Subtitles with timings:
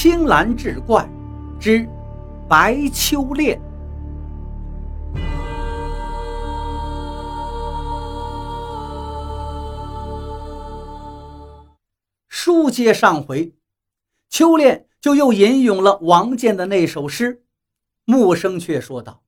[0.00, 1.10] 青蓝志怪
[1.58, 1.84] 之
[2.48, 3.60] 白秋恋。
[12.28, 13.52] 书接上回，
[14.30, 17.42] 秋恋就又引用了王建的那首诗，
[18.04, 19.24] 木生却说道：“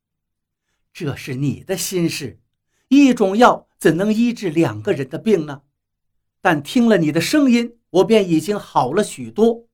[0.95, 2.39] 这是你的心事，
[2.87, 5.62] 一种药怎能医治两个人的病呢？
[6.41, 9.64] 但听了你的声音，我便已经好了许多。”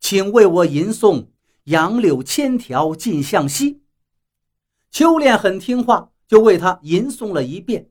[0.00, 1.24] 请为我吟诵
[1.64, 3.74] 《杨柳千条尽向西》。
[4.90, 7.90] 秋恋很听话，就为他吟诵了一遍。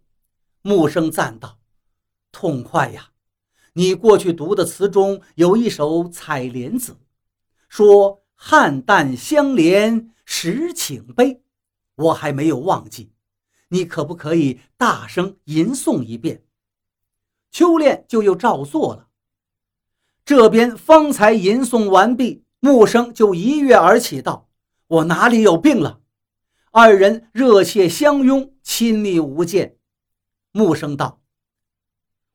[0.61, 1.59] 木生赞道
[2.31, 3.11] ：“痛快呀！
[3.73, 6.93] 你过去读的词中有一首《采莲子》，
[7.69, 11.43] 说‘汉淡相连时请悲’，
[11.95, 13.11] 我还没有忘记。
[13.69, 16.43] 你可不可以大声吟诵一遍？”
[17.51, 19.09] 秋恋就又照做了。
[20.27, 24.49] 这边方才吟诵完毕，木生就一跃而起，道
[24.87, 26.01] ：“我哪里有病了？”
[26.71, 29.77] 二人热切相拥，亲密无间。
[30.51, 31.21] 木生道：“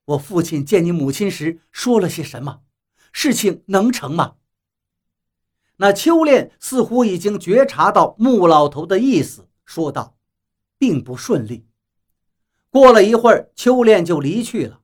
[0.07, 2.61] 我父亲见你母亲时说了些什么？
[3.13, 4.37] 事情能成吗？”
[5.77, 10.17] 那秋恋似乎已经觉察到木老头的意思，说道
[10.79, 11.67] ：“并不顺利。”
[12.73, 14.81] 过了一会儿，秋恋就离去了。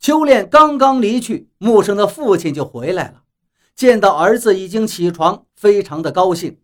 [0.00, 3.24] 秋恋刚刚离去，木生的父亲就回来了，
[3.74, 6.58] 见到儿子已经起床，非常的高兴。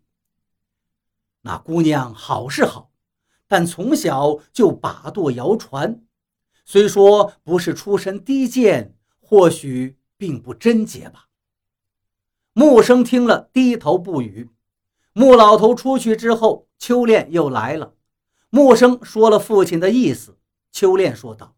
[1.41, 2.89] 那姑娘好是好，
[3.47, 6.01] 但从小就把舵摇船，
[6.65, 11.27] 虽说不是出身低贱，或许并不贞洁吧。
[12.53, 14.49] 木生听了，低头不语。
[15.13, 17.93] 木老头出去之后，秋恋又来了。
[18.49, 20.39] 木生说了父亲的意思，
[20.71, 21.53] 秋恋说道。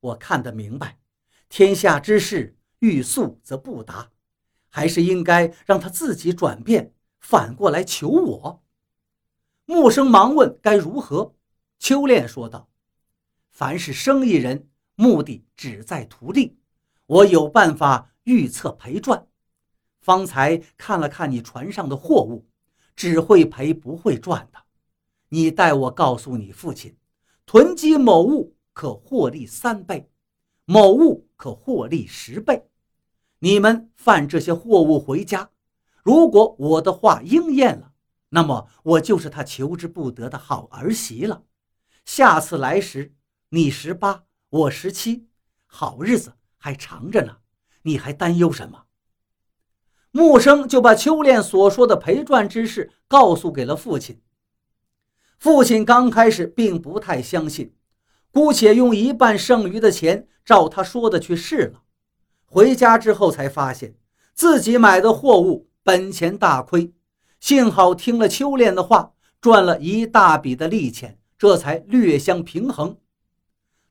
[0.00, 0.98] 我看得明白，
[1.48, 4.10] 天下之事欲速则不达，
[4.68, 8.62] 还是应该让他自己转变，反过来求我。
[9.64, 11.34] 木生忙问该如何。
[11.78, 12.68] 秋恋说道
[13.50, 16.58] ：“凡是生意人，目的只在图利。
[17.06, 19.26] 我有办法预测赔赚。
[20.00, 22.46] 方才看了看你船上的货物，
[22.94, 24.62] 只会赔不会赚的。
[25.30, 26.96] 你代我告诉你父亲，
[27.44, 30.10] 囤积某物。”可获利三倍，
[30.66, 32.68] 某物可获利十倍。
[33.38, 35.48] 你们贩这些货物回家，
[36.02, 37.94] 如果我的话应验了，
[38.28, 41.42] 那么我就是他求之不得的好儿媳了。
[42.04, 43.14] 下次来时，
[43.48, 45.26] 你十八，我十七，
[45.64, 47.38] 好日子还长着呢。
[47.80, 48.84] 你还担忧什么？
[50.10, 54.20] 木生就把秋恋所说的赔赚之事告诉给了父亲。
[55.38, 57.74] 父亲刚开始并不太相信。
[58.30, 61.82] 姑且用一半剩余的钱照他说的去试了，
[62.44, 63.94] 回家之后才发现
[64.34, 66.92] 自己买的货物本钱大亏，
[67.40, 72.96] 幸好听了秋恋的话，赚了一大笔的利钱，这才略相平衡。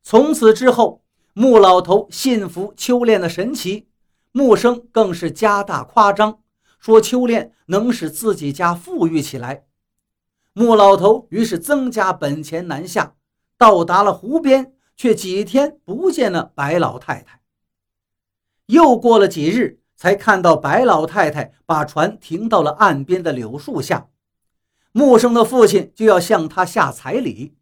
[0.04, 1.04] 从此之后，
[1.34, 3.88] 穆老头信服秋恋的神奇，
[4.32, 6.40] 木生更是加大夸张，
[6.80, 9.66] 说秋恋能使自己家富裕起来。
[10.54, 13.16] 穆老头于是增加本钱南下。
[13.58, 17.42] 到达了湖边，却几天不见了白老太太。
[18.68, 24.10] 又过了几日，才看到白老太太把船停到了岸边的柳树下。
[24.92, 27.56] 木生的父亲就要向他下彩礼，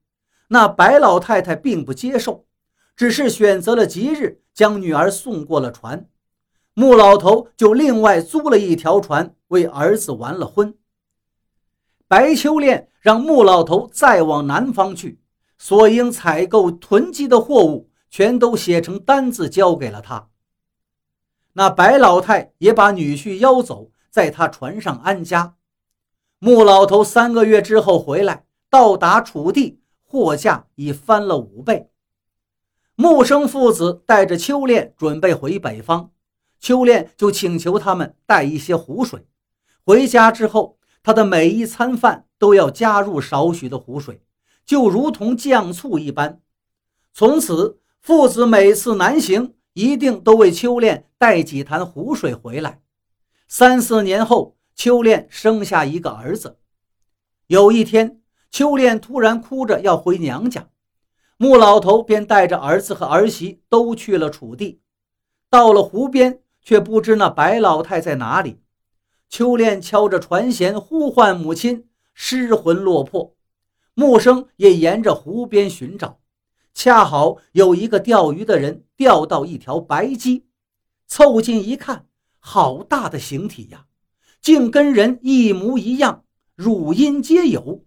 [0.49, 2.45] 那白老太太并不接受，
[2.95, 6.07] 只是选择了吉日将女儿送过了船。
[6.75, 10.75] 木老头就另外租了一条船为儿子完了婚。
[12.07, 15.22] 白秋恋让木老头再往南方去。
[15.65, 20.27] 所应采购囤积的货物，全都写成单子交给了他。
[21.53, 25.55] 那白老太也把女婿邀走，在他船上安家。
[26.39, 31.89] 穆老头三个月之后回来，到达楚地，货价已翻了五倍。
[32.95, 36.11] 穆生父子带着秋恋准备回北方，
[36.59, 39.25] 秋恋就请求他们带一些湖水。
[39.85, 44.21] 回家之后，他的每一餐饭都要加入少许的湖水。
[44.65, 46.41] 就如同酱醋一般。
[47.13, 52.81] 从此，父子每次南行，一定都为秋恋带几坛湖水回来。
[53.47, 56.57] 三四年后，秋恋生下一个儿子。
[57.47, 60.69] 有一天，秋恋突然哭着要回娘家，
[61.37, 64.81] 穆老头便带着儿子和儿媳都去了楚地。
[65.49, 68.61] 到了湖边，却不知那白老太在哪里。
[69.29, 73.35] 秋恋敲着船舷呼唤母亲，失魂落魄。
[73.95, 76.19] 木生也沿着湖边寻找，
[76.73, 80.45] 恰好有一个钓鱼的人钓到一条白鸡，
[81.07, 82.07] 凑近一看，
[82.39, 83.85] 好大的形体呀，
[84.41, 86.23] 竟跟人一模一样，
[86.55, 87.83] 乳音皆有。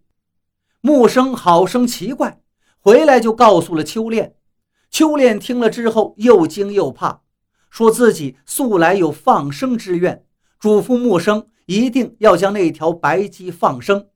[0.80, 2.40] 木生好生奇怪，
[2.78, 4.36] 回来就告诉了秋练。
[4.88, 7.22] 秋练听了之后，又惊又怕，
[7.68, 10.24] 说自己素来有放生之愿，
[10.60, 14.06] 嘱咐木生一定要将那条白鸡放生。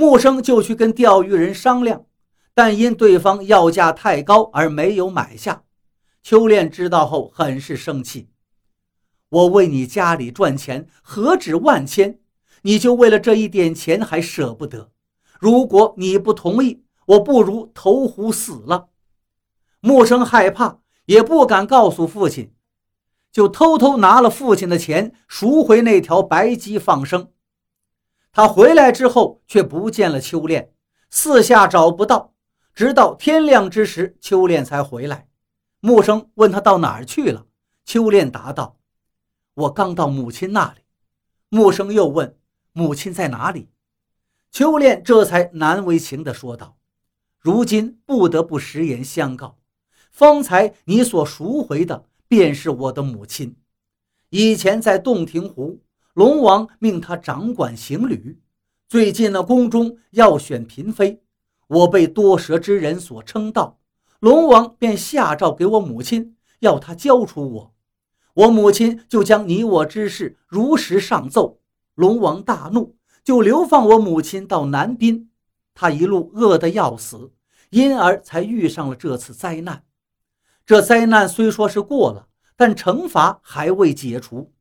[0.00, 2.06] 木生就去跟钓鱼人商量，
[2.54, 5.64] 但因对方要价太高而没有买下。
[6.22, 8.30] 秋恋知道后，很是生气。
[9.28, 12.18] 我为你家里赚钱，何止万千，
[12.62, 14.90] 你就为了这一点钱还舍不得？
[15.38, 18.88] 如果你不同意，我不如投湖死了。
[19.80, 22.54] 木生害怕，也不敢告诉父亲，
[23.30, 27.28] 就偷偷拿了父亲的钱赎回那条白鸡放生。
[28.32, 30.72] 他回来之后，却不见了秋恋，
[31.10, 32.34] 四下找不到，
[32.74, 35.28] 直到天亮之时，秋恋才回来。
[35.80, 37.46] 木生问他到哪儿去了，
[37.84, 38.78] 秋恋答道
[39.54, 40.82] ：“我刚到母亲那里。”
[41.48, 42.36] 木生又问
[42.72, 43.68] ：“母亲在哪里？”
[44.52, 46.76] 秋恋这才难为情地说道
[47.40, 49.58] ：“如今不得不实言相告，
[50.10, 53.56] 方才你所赎回的便是我的母亲。
[54.28, 55.82] 以前在洞庭湖，
[56.20, 58.38] 龙王命他掌管行旅。
[58.90, 61.22] 最近那宫中要选嫔妃，
[61.66, 63.78] 我被多舌之人所称道，
[64.18, 67.74] 龙王便下诏给我母亲，要她交出我。
[68.34, 71.58] 我母亲就将你我之事如实上奏，
[71.94, 75.30] 龙王大怒。”就流放我母亲到南滨，
[75.74, 77.32] 他一路饿得要死，
[77.70, 79.84] 因而才遇上了这次灾难。
[80.66, 84.52] 这灾难虽说是过了，但惩罚还未解除。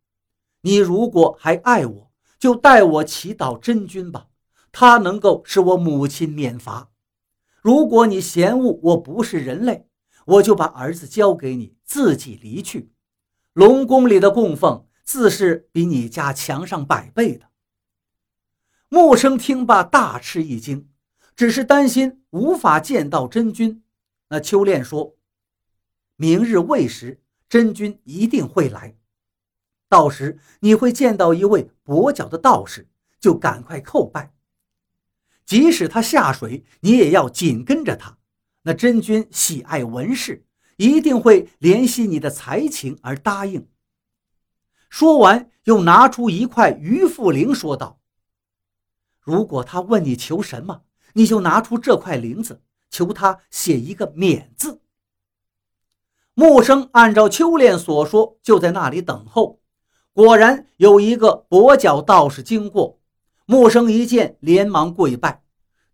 [0.61, 4.27] 你如果还爱我，就代我祈祷真君吧，
[4.71, 6.91] 他能够使我母亲免罚。
[7.61, 9.87] 如果你嫌恶我不是人类，
[10.25, 12.91] 我就把儿子交给你，自己离去。
[13.53, 17.49] 龙宫里的供奉自是比你家强上百倍的。
[18.89, 20.89] 木生听罢，大吃一惊，
[21.35, 23.83] 只是担心无法见到真君。
[24.29, 25.15] 那秋恋说
[26.15, 28.95] ：“明日未时，真君一定会来，
[29.89, 32.87] 到时你会见到一位跛脚的道士，
[33.19, 34.33] 就赶快叩拜。
[35.45, 38.19] 即使他下水，你也要紧跟着他。
[38.61, 40.45] 那真君喜爱文士，
[40.77, 43.67] 一定会怜惜你的才情而答应。”
[44.89, 47.99] 说完，又拿出一块鱼腹灵，说道。
[49.21, 50.83] 如果他问你求什么，
[51.13, 54.81] 你就拿出这块灵子，求他写一个免字。
[56.33, 59.58] 木生按照秋练所说，就在那里等候。
[60.19, 62.99] 果然有一个跛脚道士经过，
[63.45, 65.43] 木生一见，连忙跪拜。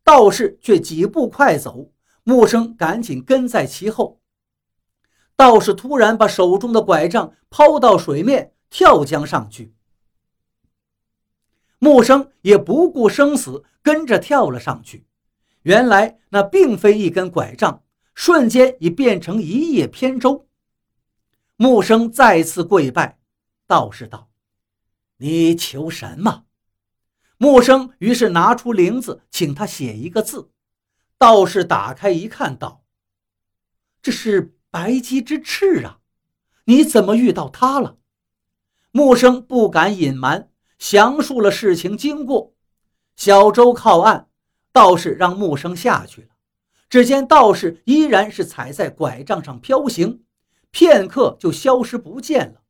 [0.03, 1.91] 道士却几步快走，
[2.23, 4.19] 木生赶紧跟在其后。
[5.35, 9.75] 道士突然把手中的拐杖抛到水面，跳江上去。
[11.77, 15.05] 木生也不顾生死，跟着跳了上去。
[15.61, 17.83] 原来那并非一根拐杖，
[18.15, 20.47] 瞬间已变成一叶扁舟。
[21.57, 23.19] 木生再次跪拜，
[23.67, 24.29] 道士道
[25.17, 26.45] ：“你求什么？”
[27.37, 30.51] 木生于是拿出铃子，请他写一个字。
[31.17, 32.83] 道士打开一看，道
[34.01, 35.99] ：“这是白鸡之翅啊！
[36.65, 37.97] 你怎么遇到它了？”
[38.91, 40.49] 木生不敢隐瞒。
[40.77, 42.53] 详述了事情经过，
[43.15, 44.27] 小舟靠岸，
[44.73, 46.27] 道士让木生下去了。
[46.89, 50.25] 只见道士依然是踩在拐杖上飘行，
[50.71, 52.61] 片刻就消失不见了。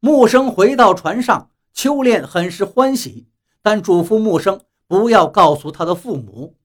[0.00, 3.28] 木生回到船上，秋练很是欢喜，
[3.62, 6.56] 但嘱咐木生不要告诉他的父母。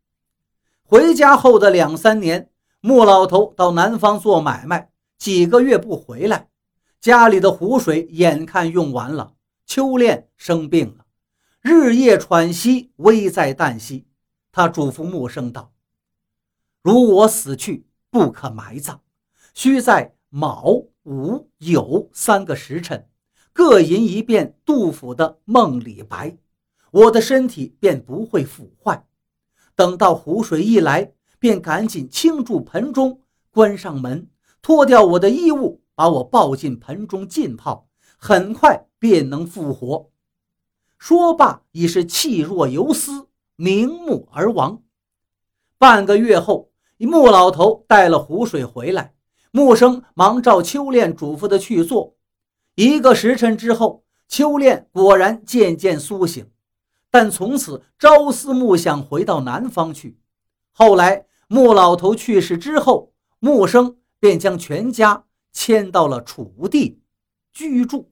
[0.83, 2.49] 回家后的两三年，
[2.81, 6.49] 木老头到南方做买卖，几个月不回来，
[6.99, 9.33] 家里的湖水眼看用完了。
[9.65, 11.05] 秋练生病了，
[11.61, 14.05] 日夜喘息，危在旦夕。
[14.51, 15.71] 他嘱咐木生道
[16.83, 18.99] ：“如我死去，不可埋葬，
[19.53, 20.65] 须在卯、
[21.03, 23.07] 午、酉三个时辰，
[23.63, 26.29] 各吟一遍杜甫的《梦李白》，
[26.89, 29.05] 我的身体便不会腐坏。
[29.75, 34.27] 等到湖水一来，便赶紧倾注盆中，关上门，
[34.63, 37.87] 脱掉我的衣物，把我抱进盆中浸泡。”
[38.17, 40.09] 很快便能复活。
[40.97, 43.27] 说罢，已是气若游丝，
[43.57, 44.81] 瞑目而亡。
[45.77, 49.13] 半个月后，穆老头带了湖水回来，
[49.51, 52.15] 木生忙照秋练嘱咐的去做。
[52.75, 56.49] 一个时辰之后，秋恋果然渐渐苏醒，
[57.09, 60.17] 但从此朝思暮想回到南方去。
[60.71, 67.01] 后来，穆老头去世之后，穆生便将全家迁到了楚地
[67.51, 68.11] 居住。